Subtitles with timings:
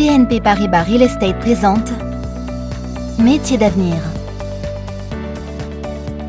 [0.00, 1.92] BNP Paribas Real Estate présente
[3.18, 3.96] Métiers d'avenir.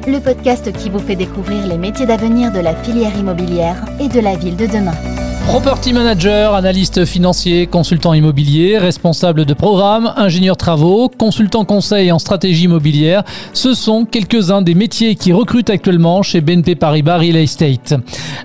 [0.06, 4.20] Le podcast qui vous fait découvrir les métiers d'avenir de la filière immobilière et de
[4.20, 5.21] la ville de demain.
[5.46, 12.64] Property manager, analyste financier, consultant immobilier, responsable de programme, ingénieur travaux, consultant conseil en stratégie
[12.66, 13.24] immobilière,
[13.54, 17.96] ce sont quelques-uns des métiers qui recrutent actuellement chez BNP Paribas Real Estate.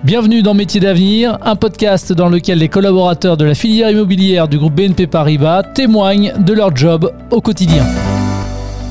[0.03, 4.59] Bienvenue dans Métiers d'avenir, un podcast dans lequel les collaborateurs de la filière immobilière du
[4.59, 7.85] groupe BNP Paribas témoignent de leur job au quotidien.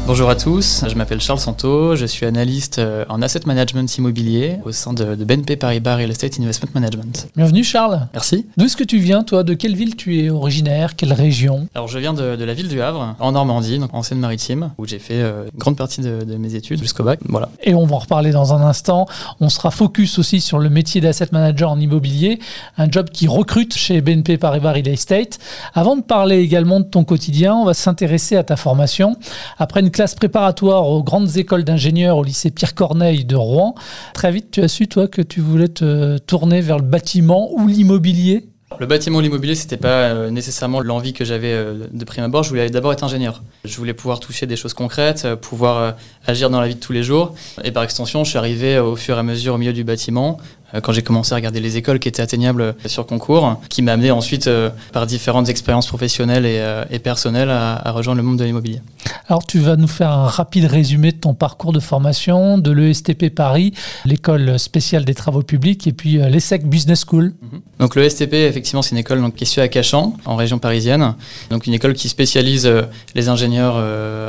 [0.08, 4.58] Bonjour à tous, je m'appelle Charles Santo, je suis analyste euh, en asset management immobilier
[4.63, 7.27] au sein de, BNP Paribas Real Estate Investment Management.
[7.36, 8.08] Bienvenue Charles.
[8.13, 8.46] Merci.
[8.55, 9.41] D'où est-ce que tu viens toi?
[9.41, 10.96] De quelle ville tu es originaire?
[10.96, 11.68] Quelle région?
[11.73, 14.99] Alors je viens de, la ville du Havre, en Normandie, donc en Seine-Maritime, où j'ai
[14.99, 17.20] fait euh, une grande partie de, mes études jusqu'au bac.
[17.27, 17.49] Voilà.
[17.63, 19.08] Et on va en reparler dans un instant.
[19.40, 22.38] On sera focus aussi sur le métier d'asset manager en immobilier,
[22.77, 25.40] un job qui recrute chez BNP Paribas Real Estate.
[25.74, 29.16] Avant de parler également de ton quotidien, on va s'intéresser à ta formation.
[29.57, 33.76] Après une classe préparatoire aux grandes écoles d'ingénieurs au lycée Pierre Corneille de Rouen.
[34.13, 37.65] Très vite, tu as su, toi, que tu voulais te tourner vers le bâtiment ou
[37.70, 38.49] l'immobilier?
[38.77, 42.43] Le bâtiment ou l'immobilier, c'était pas euh, nécessairement l'envie que j'avais euh, de prime abord.
[42.43, 43.41] Je voulais d'abord être ingénieur.
[43.63, 45.96] Je voulais pouvoir toucher des choses concrètes, euh, pouvoir
[46.27, 47.34] agir dans la vie de tous les jours.
[47.63, 50.40] Et par extension, je suis arrivé au fur et à mesure au milieu du bâtiment,
[50.81, 53.93] quand j'ai commencé à regarder les écoles qui étaient atteignables euh, sur concours, qui m'a
[53.93, 56.45] amené ensuite, euh, par différentes expériences professionnelles
[56.91, 58.82] et, personnelles, à, rejoindre le monde de l'immobilier.
[59.27, 63.29] Alors, tu vas nous faire un rapide résumé de ton parcours de formation de l'ESTP
[63.29, 63.73] Paris,
[64.06, 67.34] l'école spéciale des travaux publics, et puis l'ESSEC Business School.
[67.41, 67.62] Mhm.
[67.79, 71.16] Donc, l'ESTP, effectivement, c'est une école donc, qui est située à Cachan, en région parisienne.
[71.50, 72.69] Donc, une école qui spécialise
[73.16, 73.75] les ingénieurs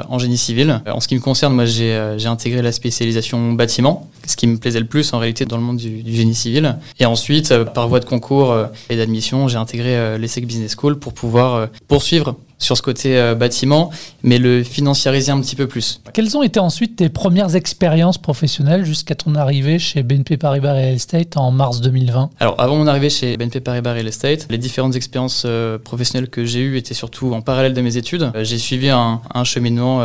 [0.09, 0.81] en génie civil.
[0.87, 4.81] En ce qui me concerne, moi, j'ai intégré la spécialisation bâtiment, ce qui me plaisait
[4.81, 6.77] le plus en réalité dans le monde du, du génie civil.
[7.01, 10.77] Et ensuite, euh, par voie de concours euh, et d'admission, j'ai intégré euh, l'ESSEC Business
[10.79, 13.91] School pour pouvoir poursuivre sur ce côté bâtiment,
[14.23, 16.01] mais le financiariser un petit peu plus.
[16.15, 20.95] Quelles ont été ensuite tes premières expériences professionnelles jusqu'à ton arrivée chez BNP Paribas Real
[20.95, 24.97] Estate en mars 2020 Alors, avant mon arrivée chez BNP Paribas Real Estate, les différentes
[24.97, 25.47] expériences
[25.85, 28.31] professionnelles que j'ai eues étaient surtout en parallèle de mes études.
[28.43, 30.01] j'ai suivi un, un cheminement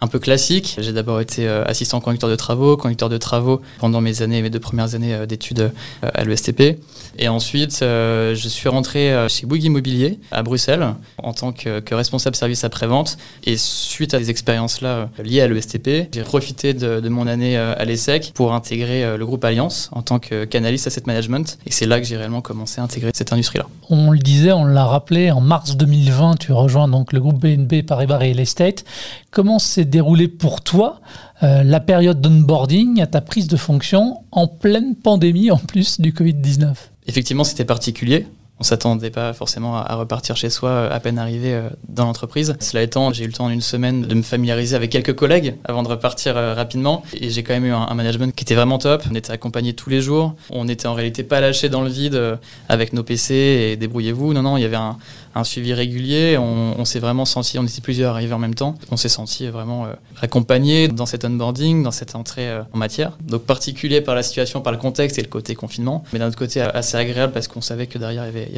[0.00, 0.76] un peu classique.
[0.78, 4.50] J'ai d'abord été euh, assistant conducteur de travaux, conducteur de travaux pendant mes années, mes
[4.50, 5.72] deux premières années euh, d'études
[6.04, 6.78] euh, à l'ESTP.
[7.18, 12.62] Et ensuite, je suis rentré chez Bouygues Immobilier à Bruxelles en tant que, responsable service
[12.62, 13.18] après-vente.
[13.44, 18.30] Et suite à des expériences-là liées à l'ESTP, j'ai profité de, mon année à l'ESSEC
[18.32, 21.58] pour intégrer le groupe Alliance en tant qu'analyste asset management.
[21.66, 23.66] Et c'est là que j'ai réellement commencé à intégrer cette industrie-là.
[23.90, 27.82] On le disait, on l'a rappelé, en mars 2020, tu rejoins donc le groupe BNB
[27.84, 28.84] Paribas Real Estate.
[29.32, 31.00] Comment s'est déroulé pour toi
[31.42, 36.12] euh, la période d'onboarding à ta prise de fonction en pleine pandémie en plus du
[36.12, 36.72] Covid-19
[37.06, 38.26] Effectivement, c'était particulier.
[38.60, 42.54] On s'attendait pas forcément à repartir chez soi euh, à peine arrivé euh, dans l'entreprise.
[42.60, 45.56] Cela étant, j'ai eu le temps en une semaine de me familiariser avec quelques collègues
[45.64, 47.02] avant de repartir rapidement.
[47.14, 49.02] Et j'ai quand même eu un, management qui était vraiment top.
[49.10, 50.34] On était accompagnés tous les jours.
[50.50, 52.38] On n'était en réalité pas lâchés dans le vide
[52.68, 54.32] avec nos PC et débrouillez-vous.
[54.32, 54.96] Non, non, il y avait un,
[55.44, 56.36] suivi régulier.
[56.38, 58.74] On, s'est vraiment senti, on était plusieurs arrivés en même temps.
[58.90, 63.16] On s'est senti vraiment euh, accompagné dans cet onboarding, dans cette entrée euh, en matière.
[63.22, 66.38] Donc particulier par la situation, par le contexte et le côté confinement, mais d'un autre
[66.38, 68.49] côté assez agréable parce qu'on savait que derrière il y avait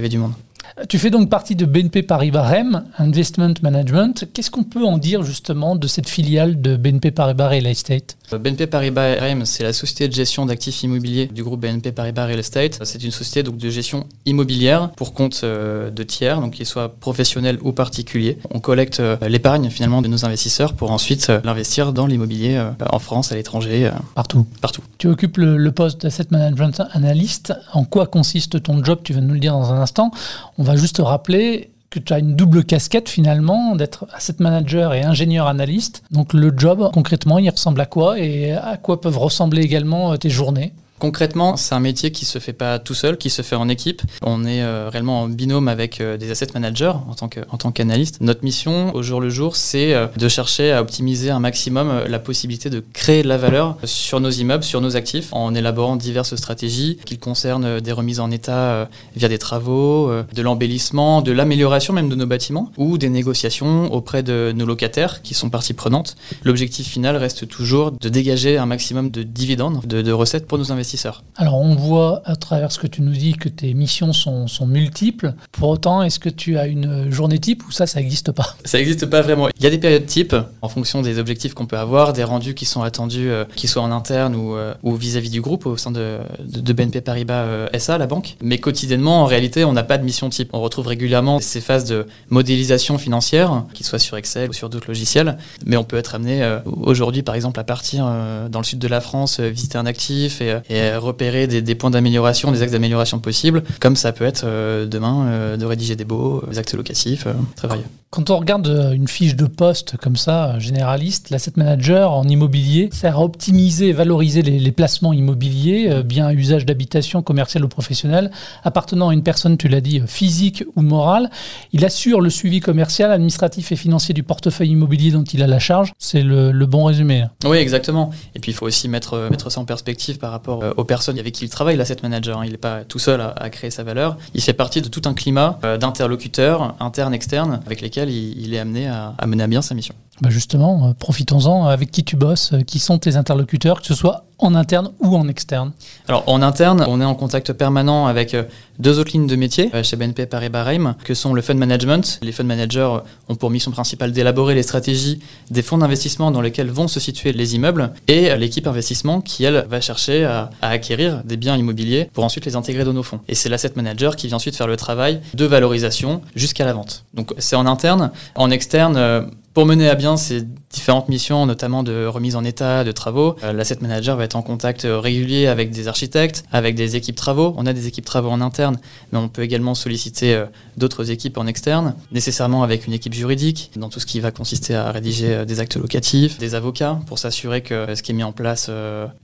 [0.88, 4.26] Tu fais donc partie de BNP Paribas REM, Investment Management.
[4.32, 8.16] Qu'est-ce qu'on peut en dire justement de cette filiale de BNP Paribas Real Estate?
[8.38, 12.38] BNP Paribas REM, c'est la société de gestion d'actifs immobiliers du groupe BNP Paribas Real
[12.38, 12.78] Estate.
[12.84, 16.88] C'est une société donc, de gestion immobilière pour compte euh, de tiers, donc qu'ils soient
[16.88, 18.38] professionnels ou particuliers.
[18.50, 22.98] On collecte euh, l'épargne finalement de nos investisseurs pour ensuite euh, l'investir dans l'immobilier en
[22.98, 23.90] France, à l'étranger.
[24.14, 24.46] Partout.
[24.60, 24.82] Partout.
[24.98, 27.52] Tu occupes le, le poste d'asset management analyst.
[27.72, 29.00] En quoi consiste ton job?
[29.02, 30.10] Tu vas nous le dire dans un instant.
[30.58, 35.02] On va juste rappeler que tu as une double casquette finalement d'être asset manager et
[35.02, 36.02] ingénieur analyste.
[36.10, 40.30] Donc le job concrètement, il ressemble à quoi et à quoi peuvent ressembler également tes
[40.30, 40.72] journées?
[41.02, 44.02] Concrètement, c'est un métier qui se fait pas tout seul, qui se fait en équipe.
[44.22, 48.18] On est euh, réellement en binôme avec euh, des asset managers en tant qu'analyste.
[48.20, 52.20] Notre mission au jour le jour, c'est euh, de chercher à optimiser un maximum la
[52.20, 56.36] possibilité de créer de la valeur sur nos immeubles, sur nos actifs, en élaborant diverses
[56.36, 62.10] stratégies qui concernent des remises en état via des travaux, de l'embellissement, de l'amélioration même
[62.10, 66.14] de nos bâtiments ou des négociations auprès de nos locataires qui sont partie prenante.
[66.44, 70.70] L'objectif final reste toujours de dégager un maximum de dividendes, de, de recettes pour nos
[70.70, 71.24] investisseurs investisseurs.
[71.36, 74.66] Alors on voit à travers ce que tu nous dis que tes missions sont, sont
[74.66, 75.34] multiples.
[75.52, 78.56] Pour autant, est-ce que tu as une journée type ou ça, ça n'existe pas?
[78.64, 79.48] Ça n'existe pas vraiment.
[79.56, 82.54] Il y a des périodes type en fonction des objectifs qu'on peut avoir, des rendus
[82.54, 85.76] qui sont attendus, euh, qu'ils soient en interne ou, euh, ou vis-à-vis du groupe au
[85.76, 88.36] sein de, de, de BNP Paribas euh, SA, la banque.
[88.42, 90.50] Mais quotidiennement, en réalité, on n'a pas de mission type.
[90.52, 94.88] On retrouve régulièrement ces phases de modélisation financière, qu'ils soient sur Excel ou sur d'autres
[94.88, 95.38] logiciels.
[95.64, 98.04] Mais on peut être amené euh, aujourd'hui, par exemple, à partir
[98.50, 101.90] dans le sud de la France, visiter un actif et, et repérer des, des points
[101.90, 106.04] d'amélioration, des axes d'amélioration possibles, comme ça peut être euh, demain euh, de rédiger des
[106.04, 107.84] baux, des actes locatifs, euh, très variés.
[108.10, 112.24] Quand on regarde euh, une fiche de poste comme ça, euh, généraliste, l'asset manager en
[112.24, 117.22] immobilier sert à optimiser et valoriser les, les placements immobiliers, euh, bien à usage d'habitation
[117.22, 118.30] commerciale ou professionnelle,
[118.64, 121.30] appartenant à une personne, tu l'as dit, euh, physique ou morale.
[121.72, 125.58] Il assure le suivi commercial, administratif et financier du portefeuille immobilier dont il a la
[125.58, 125.94] charge.
[125.98, 127.24] C'est le, le bon résumé.
[127.46, 128.10] Oui, exactement.
[128.34, 130.84] Et puis il faut aussi mettre, euh, mettre ça en perspective par rapport euh, aux
[130.84, 132.38] personnes avec qui il travaille, l'asset manager.
[132.38, 132.44] hein.
[132.44, 134.16] Il n'est pas tout seul à, à créer sa valeur.
[134.34, 138.54] Il fait partie de tout un climat euh, d'interlocuteurs, internes, externes, avec lesquels il, il
[138.54, 139.94] est amené à, à mener à bien sa mission.
[140.20, 141.66] Bah justement, euh, profitons-en.
[141.66, 145.16] Avec qui tu bosses euh, Qui sont tes interlocuteurs, que ce soit en interne ou
[145.16, 145.72] en externe?
[146.08, 148.42] Alors en interne, on est en contact permanent avec euh,
[148.78, 152.18] deux autres lignes de métier euh, chez BNP Paribas Reim, que sont le fund management.
[152.22, 152.98] Les fund managers
[153.28, 155.20] ont pour mission principale d'élaborer les stratégies
[155.50, 159.44] des fonds d'investissement dans lesquels vont se situer les immeubles, et euh, l'équipe investissement qui,
[159.44, 163.02] elle, va chercher à, à acquérir des biens immobiliers pour ensuite les intégrer dans nos
[163.02, 163.20] fonds.
[163.28, 167.04] Et c'est l'asset manager qui vient ensuite faire le travail de valorisation jusqu'à la vente.
[167.14, 168.10] Donc c'est en interne.
[168.34, 169.22] En externe, euh,
[169.54, 173.52] pour mener à bien ces différentes missions, notamment de remise en état de travaux, euh,
[173.52, 177.54] l'asset manager va être en contact régulier avec des architectes, avec des équipes travaux.
[177.58, 178.78] On a des équipes travaux en interne,
[179.12, 180.46] mais on peut également solliciter euh,
[180.76, 184.74] d'autres équipes en externe, nécessairement avec une équipe juridique, dans tout ce qui va consister
[184.74, 188.22] à rédiger euh, des actes locatifs, des avocats, pour s'assurer que ce qui est mis
[188.22, 188.70] en place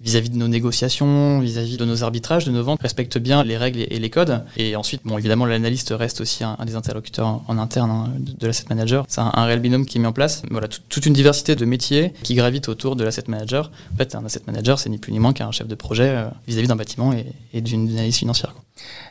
[0.00, 3.80] vis-à-vis de nos négociations, vis-à-vis de nos arbitrages, de nos ventes, respecte bien les règles
[3.80, 4.44] et les codes.
[4.56, 8.64] Et ensuite, bon, évidemment, l'analyste reste aussi un, des interlocuteurs en, interne hein, de, l'asset
[8.68, 9.04] manager.
[9.08, 10.17] C'est un réel binôme qui est mis en place.
[10.50, 13.70] Voilà, tout- toute une diversité de métiers qui gravitent autour de l'asset manager.
[13.94, 16.28] En fait, un asset manager, c'est ni plus ni moins qu'un chef de projet euh,
[16.46, 18.52] vis-à-vis d'un bâtiment et, et d'une analyse financière.
[18.52, 18.62] quoi.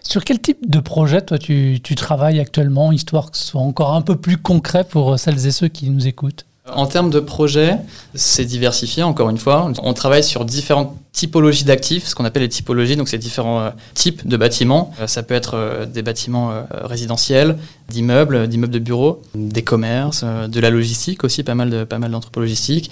[0.04, 3.94] Sur quel type de projet, toi, tu, tu travailles actuellement, histoire que ce soit encore
[3.94, 6.46] un peu plus concret pour euh, celles et ceux qui nous écoutent?
[6.74, 7.78] En termes de projet,
[8.14, 9.72] c'est diversifié encore une fois.
[9.84, 13.70] On travaille sur différentes typologies d'actifs, ce qu'on appelle les typologies, donc c'est différents euh,
[13.96, 14.94] types de bâtiments.
[15.02, 16.54] Euh, ça peut être euh, des bâtiments
[16.84, 17.58] résidentiels,
[17.90, 22.12] d'immeubles, d'immeubles de bureaux, des commerces, de la logistique aussi, pas mal de pas mal
[22.12, 22.92] d'entrepôts logistiques.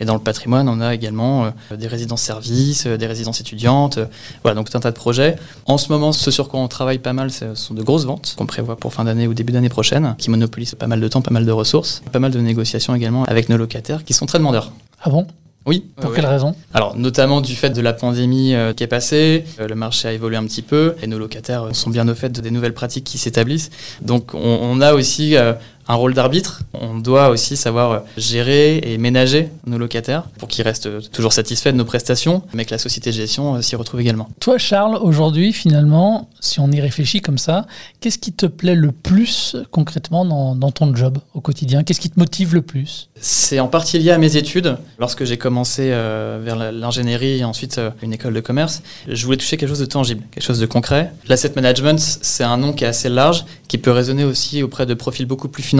[0.00, 3.98] Et dans le patrimoine, on a également des résidences-services, des résidences étudiantes,
[4.42, 5.36] voilà, donc tout un tas de projets.
[5.64, 8.34] En ce moment, ce sur quoi on travaille pas mal, ce sont de grosses ventes
[8.36, 11.22] qu'on prévoit pour fin d'année ou début d'année prochaine, qui monopolisent pas mal de temps,
[11.22, 14.38] pas mal de ressources, pas mal de négociations également avec nos locataires qui sont très
[14.38, 14.72] demandeurs.
[15.02, 15.26] Ah bon?
[15.66, 15.84] Oui.
[15.96, 16.54] Pour ouais, quelle raison?
[16.72, 20.12] Alors, notamment du fait de la pandémie euh, qui est passée, euh, le marché a
[20.12, 22.74] évolué un petit peu et nos locataires euh, sont bien au fait de des nouvelles
[22.74, 23.70] pratiques qui s'établissent.
[24.00, 25.54] Donc, on, on a aussi euh,
[25.88, 26.62] un rôle d'arbitre.
[26.74, 31.32] On doit aussi savoir euh, gérer et ménager nos locataires pour qu'ils restent euh, toujours
[31.32, 34.28] satisfaits de nos prestations, mais que la société de gestion euh, s'y retrouve également.
[34.40, 37.66] Toi, Charles, aujourd'hui, finalement, si on y réfléchit comme ça,
[38.00, 41.84] qu'est-ce qui te plaît le plus concrètement dans, dans ton job au quotidien?
[41.84, 43.08] Qu'est-ce qui te motive le plus?
[43.18, 44.76] C'est en partie lié à mes études.
[44.98, 49.38] Lorsque j'ai commencé euh, vers l'ingénierie et ensuite euh, une école de commerce, je voulais
[49.38, 51.12] toucher quelque chose de tangible, quelque chose de concret.
[51.28, 54.94] L'asset management, c'est un nom qui est assez large, qui peut résonner aussi auprès de
[54.94, 55.75] profils beaucoup plus financiers,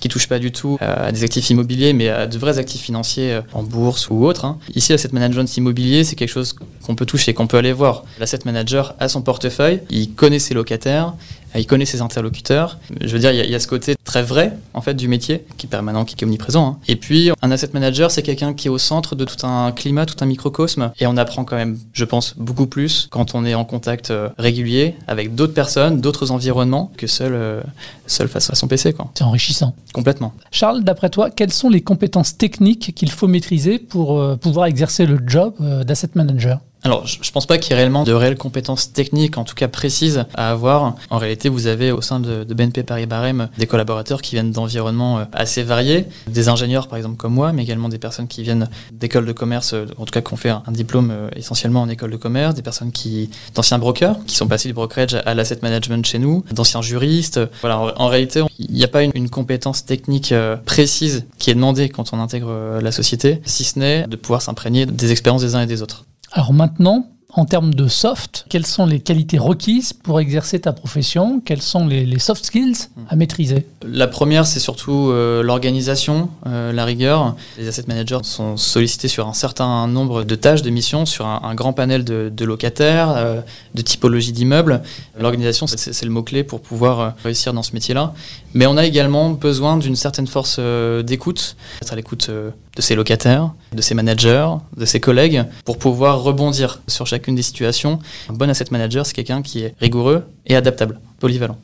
[0.00, 2.82] qui touchent pas du tout euh, à des actifs immobiliers, mais à de vrais actifs
[2.82, 4.44] financiers euh, en bourse ou autre.
[4.44, 4.58] hein.
[4.74, 6.54] Ici, l'asset management immobilier, c'est quelque chose
[6.86, 8.04] qu'on peut toucher, qu'on peut aller voir.
[8.18, 11.14] L'asset manager a son portefeuille, il connaît ses locataires,
[11.60, 12.78] il connaît ses interlocuteurs.
[13.00, 14.94] Je veux dire, il y, a- il y a ce côté très vrai en fait
[14.94, 16.66] du métier qui est permanent, qui est omniprésent.
[16.66, 16.78] hein.
[16.88, 20.06] Et puis, un asset manager, c'est quelqu'un qui est au centre de tout un climat,
[20.06, 23.54] tout un microcosme, et on apprend quand même, je pense, beaucoup plus quand on est
[23.54, 27.60] en contact euh, régulier avec d'autres personnes, d'autres environnements que seul, euh,
[28.06, 28.94] seul face à son PC.
[29.14, 29.74] C'est enrichissant.
[29.92, 30.32] Complètement.
[30.50, 35.06] Charles, d'après toi, quelles sont les compétences techniques qu'il faut maîtriser pour euh, pouvoir exercer
[35.06, 36.60] le job d'asset manager?
[36.84, 39.54] Alors, je, je pense pas qu'il y ait réellement de réelles compétences techniques, en tout
[39.54, 40.96] cas précises, à avoir.
[41.08, 44.50] En réalité, vous avez au sein de, de BNP Paribas Rem des collaborateurs qui viennent
[44.50, 48.42] d'environnements euh, assez variés, des ingénieurs par exemple comme moi, mais également des personnes qui
[48.42, 51.80] viennent d'écoles de commerce, euh, en tout cas qui ont fait un, diplôme euh, essentiellement
[51.80, 55.32] en école de commerce, des personnes qui d'anciens brokers qui sont passés du brokerage à
[55.32, 57.40] l'asset management chez nous, d'anciens juristes.
[57.62, 60.34] Voilà, en, réalité, il n'y a pas une, une compétence technique
[60.66, 64.84] précise qui est demandée quand on intègre la société, si ce n'est de pouvoir s'imprégner
[64.84, 66.04] des expériences des uns et des autres.
[66.36, 71.42] Alors maintenant, En termes de soft, quelles sont les qualités requises pour exercer ta profession?
[71.44, 72.76] Quels sont les, les soft skills
[73.08, 73.66] à maîtriser?
[73.84, 77.34] La première, c'est surtout euh, l'organisation, euh, la rigueur.
[77.58, 81.40] Les asset managers sont sollicités sur un certain nombre de tâches, de missions, sur un,
[81.42, 83.40] un grand panel de, de locataires, euh,
[83.74, 84.80] de typologies d'immeubles.
[85.18, 88.14] L'organisation, c'est le mot-clé pour pouvoir réussir dans ce métier-là.
[88.52, 90.60] Mais on a également besoin d'une certaine force
[91.04, 92.30] d'écoute, être à l'écoute
[92.76, 97.42] de ses locataires, de ses managers, de ses collègues, pour pouvoir rebondir sur chacune des
[97.42, 97.98] situations.
[98.28, 101.58] Un bon asset manager, c'est quelqu'un qui est rigoureux et adaptable, polyvalent.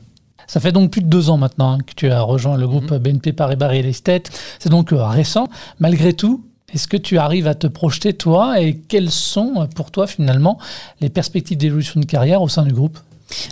[0.47, 2.93] Ça fait donc plus de deux ans maintenant hein, que tu as rejoint le groupe
[2.93, 4.31] BNP Paribas Real Estate.
[4.59, 5.47] C'est donc euh, récent.
[5.79, 9.91] Malgré tout, est-ce que tu arrives à te projeter toi et quelles sont euh, pour
[9.91, 10.57] toi finalement
[11.01, 12.97] les perspectives d'évolution de carrière au sein du groupe?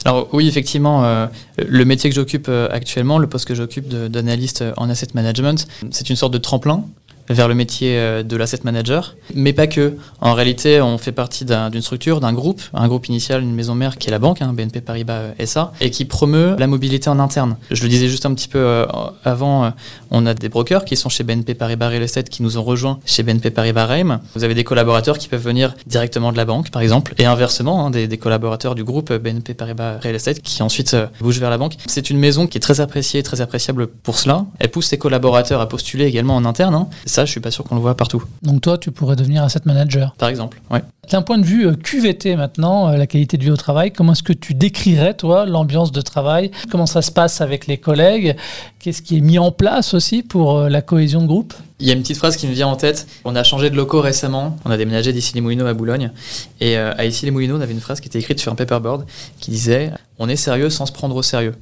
[0.03, 4.63] Alors oui, effectivement, euh, le métier que j'occupe euh, actuellement, le poste que j'occupe d'analyste
[4.77, 6.83] en asset management, c'est une sorte de tremplin
[7.29, 9.95] vers le métier euh, de l'asset manager, mais pas que.
[10.21, 13.75] En réalité, on fait partie d'un- d'une structure, d'un groupe, un groupe initial, une maison
[13.75, 17.09] mère qui est la banque, hein, BNP Paribas euh, SA, et qui promeut la mobilité
[17.09, 17.55] en interne.
[17.71, 18.85] Je le disais juste un petit peu euh,
[19.23, 19.71] avant,
[20.11, 22.99] on a des brokers qui sont chez BNP Paribas Real Estate qui nous ont rejoints
[23.05, 24.21] chez BNP Paribas Reim.
[24.35, 27.85] Vous avez des collaborateurs qui peuvent venir directement de la banque, par exemple, et inversement,
[27.85, 31.75] hein, des, collaborateurs du groupe BNP Paribas Real Estate qui ensuite bougent vers la banque.
[31.87, 34.45] C'est une maison qui est très appréciée, très appréciable pour cela.
[34.59, 36.75] Elle pousse ses collaborateurs à postuler également en interne.
[36.75, 36.87] hein.
[37.25, 40.13] Je suis pas sûr qu'on le voit partout, Donc toi, tu pourrais devenir asset manager.
[40.17, 40.61] par exemple.
[40.71, 40.81] Ouais.
[41.11, 44.11] D'un point de vue euh, QVT maintenant, euh, la qualité de vie au travail, comment
[44.11, 46.51] est-ce que tu décrirais, toi, l'ambiance de travail?
[46.69, 48.35] Comment ça se passe avec les collègues?
[48.77, 51.55] Qu'est-ce qui est mis en place aussi pour euh, la cohésion de groupe?
[51.79, 53.07] Il y a une petite phrase qui me vient en tête.
[53.25, 54.57] On a changé de locaux récemment.
[54.65, 56.11] On a déménagé d'ici les Moulineaux à Boulogne.
[56.59, 59.05] Et à ici les Moulineaux, on avait une phrase qui était écrite sur un paperboard
[59.39, 61.55] qui disait On est sérieux sans se prendre au sérieux.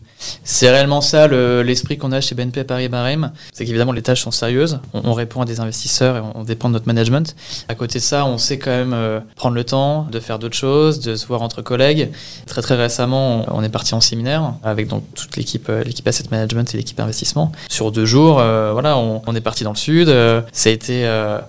[0.43, 3.31] C'est réellement ça le- l'esprit qu'on a chez BNP Paris Barème.
[3.53, 4.79] C'est qu'évidemment, les tâches sont sérieuses.
[4.93, 7.35] On, on répond à des investisseurs et on, dépend de notre management.
[7.67, 10.55] À côté de ça, on sait quand même euh, prendre le temps de faire d'autres
[10.55, 12.09] choses, de se voir entre collègues.
[12.45, 16.25] Très très récemment, on, est parti en séminaire avec donc toute l'équipe, euh, l'équipe asset
[16.31, 17.51] management et l'équipe investissement.
[17.69, 20.09] Sur deux jours, euh, voilà, on, est parti dans le sud.
[20.09, 21.07] euh, ça a été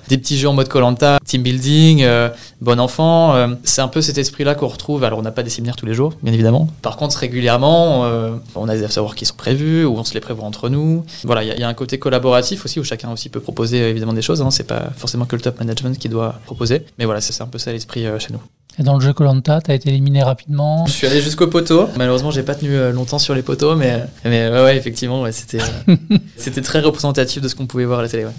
[0.08, 2.06] des petits jeux en mode Colanta, team building,
[2.60, 3.34] bon enfant.
[3.64, 5.04] c'est un peu cet esprit-là qu'on retrouve.
[5.04, 6.68] Alors, on n'a pas des séminaires tous les jours, bien évidemment.
[6.82, 8.04] Par contre, régulièrement,
[8.60, 11.04] on a des savoir qui sont prévus ou on se les prévoit entre nous.
[11.24, 13.40] Voilà, il y, a- il y a un côté collaboratif aussi où chacun aussi peut
[13.40, 14.42] proposer euh, évidemment des choses.
[14.42, 14.50] Hein.
[14.50, 17.58] C'est pas forcément que le top management qui doit proposer, mais voilà, c'est un peu
[17.58, 18.40] ça l'esprit euh, chez nous.
[18.80, 20.86] Et dans le jeu Colanta, tu as été éliminé rapidement.
[20.86, 21.88] Je suis allé jusqu'au poteau.
[21.96, 25.32] Malheureusement, j'ai pas tenu euh, longtemps sur les poteaux, mais, mais ouais, ouais, effectivement, ouais,
[25.32, 25.58] c'était
[26.36, 28.24] c'était très représentatif de ce qu'on pouvait voir à la télé.
[28.26, 28.30] ouais.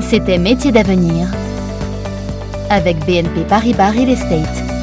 [0.00, 1.28] C'était Métier d'avenir
[2.70, 4.77] avec BNP Paribas Real Estate.